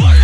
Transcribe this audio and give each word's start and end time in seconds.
What? 0.00 0.21